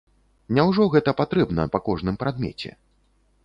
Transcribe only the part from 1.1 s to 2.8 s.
патрэбна па кожным прадмеце?